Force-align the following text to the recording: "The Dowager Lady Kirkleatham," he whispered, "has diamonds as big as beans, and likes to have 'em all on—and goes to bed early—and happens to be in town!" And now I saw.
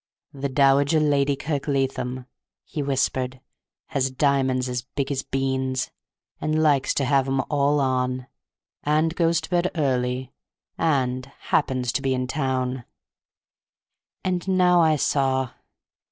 "The 0.33 0.49
Dowager 0.49 0.99
Lady 0.99 1.35
Kirkleatham," 1.35 2.25
he 2.65 2.81
whispered, 2.81 3.39
"has 3.89 4.09
diamonds 4.09 4.67
as 4.67 4.81
big 4.81 5.11
as 5.11 5.21
beans, 5.21 5.91
and 6.39 6.63
likes 6.63 6.95
to 6.95 7.05
have 7.05 7.27
'em 7.27 7.39
all 7.51 7.79
on—and 7.79 9.15
goes 9.15 9.39
to 9.41 9.49
bed 9.51 9.69
early—and 9.75 11.27
happens 11.41 11.91
to 11.91 12.01
be 12.01 12.15
in 12.15 12.25
town!" 12.25 12.83
And 14.23 14.47
now 14.47 14.81
I 14.81 14.95
saw. 14.95 15.51